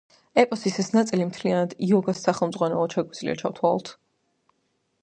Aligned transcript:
ეპოსის 0.43 0.79
ეს 0.83 0.89
ნაწილი 0.95 1.27
მთლიანად 1.31 1.75
იოგას 1.89 2.25
სახელმძღვანელოდ 2.29 2.97
შეგვიძლია 2.99 3.39
ჩავთვალოთ. 3.45 3.95